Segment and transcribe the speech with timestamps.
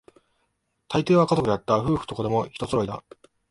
[0.87, 3.03] 大抵は家族だった、夫婦と子供、一揃いだ